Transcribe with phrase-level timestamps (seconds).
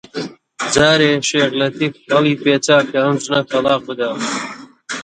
[0.73, 4.11] جارێ شێخ لەتیف هەڵیپێچا کە ئەم ژنە تەڵاق بدا